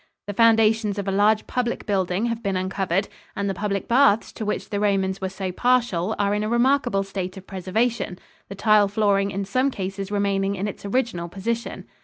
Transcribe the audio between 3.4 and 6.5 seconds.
the public baths to which the Romans were so partial are in a